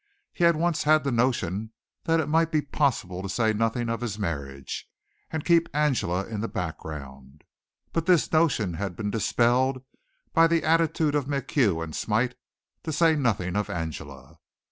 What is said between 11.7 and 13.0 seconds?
and Smite, to